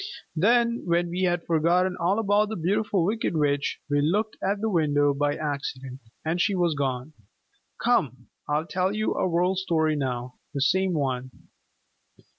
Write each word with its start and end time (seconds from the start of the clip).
Then 0.35 0.81
when 0.85 1.09
we 1.11 1.25
had 1.25 1.45
forgotten 1.45 1.95
all 1.95 2.17
about 2.17 2.49
the 2.49 2.55
Beautiful 2.55 3.05
Wicked 3.05 3.37
Witch, 3.37 3.79
we 3.87 4.01
looked 4.01 4.35
at 4.41 4.59
the 4.59 4.67
window 4.67 5.13
by 5.13 5.35
accident 5.35 5.99
and 6.25 6.41
she 6.41 6.55
was 6.55 6.73
gone. 6.73 7.13
Come, 7.79 8.25
I'll 8.49 8.65
tell 8.65 8.91
you 8.95 9.13
a 9.13 9.29
World 9.29 9.59
Story 9.59 9.95
now, 9.95 10.39
the 10.55 10.61
same 10.61 10.93
one." 10.93 11.29